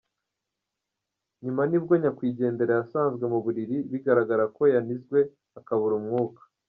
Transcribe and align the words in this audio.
Nyuma 1.43 1.61
nibwo 1.69 1.93
nyakwigendera 2.01 2.73
yasanzwe 2.79 3.23
mu 3.31 3.39
buriri 3.45 3.77
bigaragara 3.91 4.43
ko 4.55 4.63
yanizwe 4.73 5.19
akabura 5.59 5.95
umwuka. 6.01 6.41